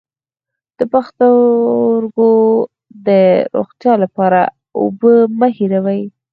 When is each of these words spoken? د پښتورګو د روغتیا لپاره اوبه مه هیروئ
د 0.77 0.79
پښتورګو 0.93 2.31
د 3.07 3.09
روغتیا 3.57 3.93
لپاره 4.03 4.39
اوبه 4.79 5.13
مه 5.39 5.47
هیروئ 5.57 6.01